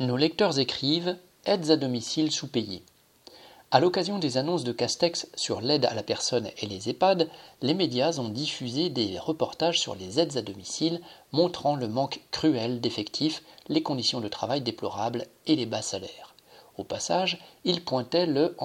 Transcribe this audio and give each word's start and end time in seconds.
Nos 0.00 0.16
lecteurs 0.16 0.58
écrivent 0.58 1.16
Aides 1.44 1.70
à 1.70 1.76
domicile 1.76 2.32
sous-payées. 2.32 2.82
À 3.70 3.78
l'occasion 3.78 4.18
des 4.18 4.38
annonces 4.38 4.64
de 4.64 4.72
Castex 4.72 5.28
sur 5.36 5.60
l'aide 5.60 5.84
à 5.84 5.94
la 5.94 6.02
personne 6.02 6.50
et 6.58 6.66
les 6.66 6.88
EHPAD, 6.88 7.30
les 7.62 7.74
médias 7.74 8.18
ont 8.18 8.28
diffusé 8.28 8.90
des 8.90 9.20
reportages 9.20 9.78
sur 9.78 9.94
les 9.94 10.18
aides 10.18 10.36
à 10.36 10.42
domicile 10.42 11.00
montrant 11.30 11.76
le 11.76 11.86
manque 11.86 12.22
cruel 12.32 12.80
d'effectifs, 12.80 13.44
les 13.68 13.84
conditions 13.84 14.20
de 14.20 14.26
travail 14.26 14.62
déplorables 14.62 15.26
et 15.46 15.54
les 15.54 15.64
bas 15.64 15.80
salaires. 15.80 16.34
Au 16.76 16.82
passage, 16.82 17.38
ils 17.62 17.84
pointaient 17.84 18.26
le 18.26 18.56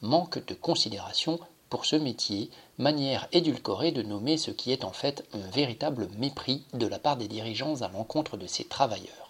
manque 0.00 0.46
de 0.46 0.54
considération 0.54 1.38
pour 1.68 1.84
ce 1.84 1.96
métier, 1.96 2.48
manière 2.78 3.28
édulcorée 3.32 3.92
de 3.92 4.00
nommer 4.00 4.38
ce 4.38 4.50
qui 4.50 4.72
est 4.72 4.84
en 4.84 4.92
fait 4.92 5.28
un 5.34 5.50
véritable 5.50 6.08
mépris 6.16 6.64
de 6.72 6.86
la 6.86 6.98
part 6.98 7.18
des 7.18 7.28
dirigeants 7.28 7.82
à 7.82 7.88
l'encontre 7.88 8.38
de 8.38 8.46
ces 8.46 8.64
travailleurs. 8.64 9.27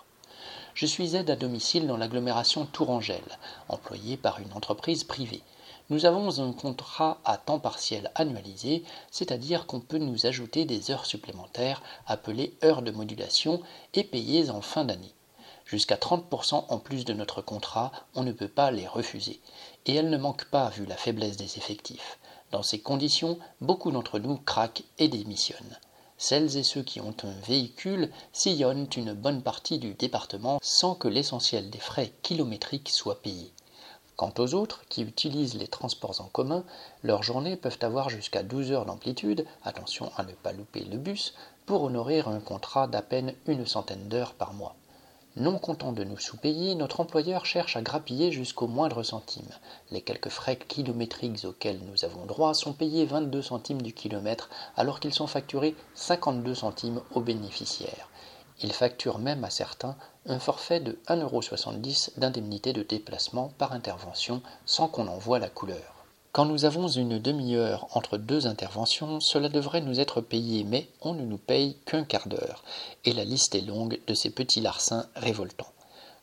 Je 0.79 0.87
suis 0.87 1.17
aide 1.17 1.29
à 1.29 1.35
domicile 1.35 1.89
dans 1.89 1.97
l'agglomération 1.97 2.65
Tourangelle, 2.65 3.39
employé 3.69 4.17
par 4.17 4.39
une 4.39 4.53
entreprise 4.53 5.03
privée. 5.03 5.43
Nous 5.91 6.07
avons 6.07 6.39
un 6.39 6.53
contrat 6.53 7.19
à 7.25 7.37
temps 7.37 7.59
partiel 7.59 8.13
annualisé, 8.15 8.85
c'est-à-dire 9.11 9.67
qu'on 9.67 9.81
peut 9.81 9.99
nous 9.99 10.27
ajouter 10.27 10.67
des 10.67 10.93
heures 10.93 11.05
supplémentaires, 11.05 11.83
appelées 12.07 12.55
heures 12.63 12.83
de 12.83 12.93
modulation, 12.93 13.61
et 13.95 14.05
payées 14.05 14.51
en 14.51 14.61
fin 14.61 14.85
d'année. 14.85 15.13
Jusqu'à 15.65 15.97
30% 15.97 16.67
en 16.69 16.79
plus 16.79 17.05
de 17.05 17.13
notre 17.13 17.43
contrat, 17.43 17.91
on 18.15 18.23
ne 18.23 18.31
peut 18.31 18.47
pas 18.47 18.71
les 18.71 18.87
refuser. 18.87 19.41
Et 19.87 19.97
elles 19.97 20.11
ne 20.11 20.17
manquent 20.17 20.49
pas 20.49 20.69
vu 20.69 20.87
la 20.87 20.97
faiblesse 20.97 21.37
des 21.37 21.59
effectifs. 21.59 22.21
Dans 22.53 22.63
ces 22.63 22.79
conditions, 22.79 23.41
beaucoup 23.61 23.91
d'entre 23.91 24.21
nous 24.21 24.37
craquent 24.37 24.85
et 25.01 25.09
démissionnent. 25.09 25.77
Celles 26.21 26.57
et 26.57 26.65
ceux 26.65 26.83
qui 26.83 27.01
ont 27.01 27.15
un 27.23 27.47
véhicule 27.47 28.11
sillonnent 28.33 28.89
une 28.97 29.13
bonne 29.13 29.41
partie 29.41 29.79
du 29.79 29.95
département 29.95 30.59
sans 30.61 30.97
que 30.97 31.07
l'essentiel 31.07 31.71
des 31.71 31.79
frais 31.79 32.13
kilométriques 32.23 32.89
soit 32.89 33.23
payé. 33.23 33.53
Quant 34.17 34.35
aux 34.39 34.55
autres, 34.55 34.83
qui 34.89 35.03
utilisent 35.03 35.55
les 35.55 35.69
transports 35.69 36.21
en 36.21 36.25
commun, 36.25 36.65
leurs 37.05 37.23
journées 37.23 37.57
peuvent 37.57 37.79
avoir 37.83 38.11
jusqu'à 38.11 38.43
12 38.43 38.73
heures 38.73 38.85
d'amplitude, 38.85 39.47
attention 39.63 40.11
à 40.17 40.25
ne 40.25 40.33
pas 40.33 40.51
louper 40.51 40.81
le 40.81 40.99
bus, 40.99 41.35
pour 41.67 41.85
honorer 41.85 42.19
un 42.19 42.41
contrat 42.41 42.89
d'à 42.89 43.01
peine 43.01 43.33
une 43.47 43.65
centaine 43.65 44.09
d'heures 44.09 44.35
par 44.35 44.55
mois. 44.55 44.75
Non 45.39 45.61
content 45.61 45.93
de 45.93 46.03
nous 46.03 46.19
sous-payer, 46.19 46.75
notre 46.75 46.99
employeur 46.99 47.47
cherche 47.47 47.77
à 47.77 47.81
grappiller 47.81 48.33
jusqu'au 48.33 48.67
moindre 48.67 49.05
centime. 49.05 49.49
Les 49.93 50.01
quelques 50.01 50.31
frais 50.31 50.57
kilométriques 50.57 51.45
auxquels 51.45 51.79
nous 51.79 52.05
avons 52.05 52.27
droit 52.27 52.55
sont 52.55 52.73
payés 52.73 53.07
22 53.07 53.41
centimes 53.41 53.81
du 53.81 53.93
kilomètre 53.93 54.51
alors 54.77 54.99
qu'ils 54.99 55.15
sont 55.15 55.29
facturés 55.29 55.77
52 55.95 56.57
centimes 56.57 57.01
aux 57.15 57.21
bénéficiaires. 57.21 58.11
Il 58.63 58.73
facture 58.73 59.21
même 59.21 59.45
à 59.45 59.51
certains 59.51 59.97
un 60.27 60.41
forfait 60.41 60.81
de 60.81 60.99
1,70€ 61.07 62.19
d'indemnité 62.19 62.73
de 62.73 62.83
déplacement 62.83 63.53
par 63.59 63.73
intervention 63.75 64.43
sans 64.67 64.89
qu'on 64.89 65.07
en 65.07 65.19
voie 65.19 65.39
la 65.39 65.49
couleur. 65.49 65.98
Quand 66.33 66.45
nous 66.45 66.67
avons 66.67 66.89
une 66.89 67.19
demi-heure 67.19 67.89
entre 67.95 68.19
deux 68.19 68.47
interventions, 68.47 69.19
cela 69.19 69.49
devrait 69.49 69.81
nous 69.81 69.99
être 69.99 70.21
payé, 70.21 70.63
mais 70.63 70.89
on 71.01 71.15
ne 71.15 71.25
nous 71.25 71.39
paye 71.39 71.77
qu'un 71.87 72.05
quart 72.05 72.29
d'heure, 72.29 72.63
et 73.05 73.13
la 73.13 73.25
liste 73.25 73.55
est 73.55 73.63
longue 73.63 73.99
de 74.07 74.15
ces 74.15 74.31
petits 74.31 74.61
larcins 74.61 75.07
révoltants. 75.17 75.73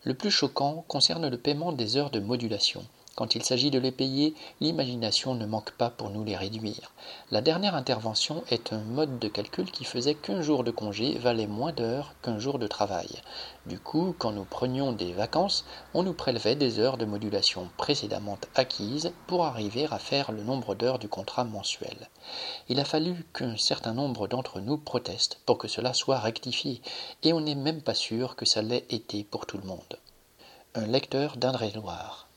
Le 0.03 0.13
plus 0.13 0.29
choquant 0.29 0.85
concerne 0.87 1.27
le 1.27 1.37
paiement 1.39 1.71
des 1.71 1.97
heures 1.97 2.11
de 2.11 2.19
modulation. 2.19 2.85
Quand 3.15 3.33
il 3.33 3.43
s'agit 3.43 3.71
de 3.71 3.79
les 3.79 3.93
payer, 3.93 4.35
l'imagination 4.59 5.35
ne 5.35 5.45
manque 5.45 5.71
pas 5.71 5.89
pour 5.89 6.09
nous 6.09 6.25
les 6.25 6.35
réduire. 6.35 6.91
La 7.31 7.39
dernière 7.39 7.73
intervention 7.73 8.43
est 8.49 8.73
un 8.73 8.81
mode 8.81 9.19
de 9.19 9.29
calcul 9.29 9.71
qui 9.71 9.85
faisait 9.85 10.15
qu'un 10.15 10.41
jour 10.41 10.65
de 10.65 10.71
congé 10.71 11.17
valait 11.17 11.47
moins 11.47 11.71
d'heures 11.71 12.13
qu'un 12.21 12.39
jour 12.39 12.59
de 12.59 12.67
travail. 12.67 13.07
Du 13.67 13.79
coup, 13.79 14.13
quand 14.19 14.33
nous 14.33 14.43
prenions 14.43 14.91
des 14.91 15.13
vacances, 15.13 15.63
on 15.93 16.03
nous 16.03 16.11
prélevait 16.11 16.57
des 16.57 16.77
heures 16.79 16.97
de 16.97 17.05
modulation 17.05 17.69
précédemment 17.77 18.37
acquises 18.53 19.13
pour 19.27 19.45
arriver 19.45 19.87
à 19.91 19.97
faire 19.97 20.33
le 20.33 20.43
nombre 20.43 20.75
d'heures 20.75 20.99
du 20.99 21.07
contrat 21.07 21.45
mensuel. 21.45 22.09
Il 22.67 22.81
a 22.81 22.85
fallu 22.85 23.25
qu'un 23.33 23.55
certain 23.55 23.93
nombre 23.93 24.27
d'entre 24.27 24.59
nous 24.59 24.77
protestent 24.77 25.39
pour 25.45 25.57
que 25.57 25.69
cela 25.69 25.93
soit 25.93 26.19
rectifié, 26.19 26.81
et 27.23 27.31
on 27.31 27.39
n'est 27.39 27.55
même 27.55 27.81
pas 27.81 27.93
sûr 27.93 28.35
que 28.35 28.45
ça 28.45 28.61
l'ait 28.61 28.85
été 28.89 29.23
pour 29.23 29.45
tout 29.45 29.57
le 29.57 29.63
monde. 29.63 29.99
Un 30.73 30.85
lecteur 30.87 31.37
d'Indre-et-Loire. 31.37 32.27